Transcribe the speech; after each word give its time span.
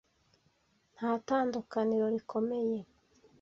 Nta 0.95 1.09
tandukaniro 1.27 2.05
rikomeye. 2.13 2.79